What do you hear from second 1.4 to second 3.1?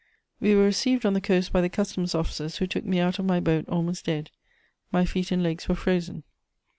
by the customs officers, who took me